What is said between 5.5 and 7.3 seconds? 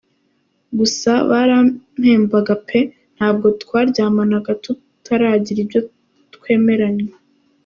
ibyo twemeranywa’.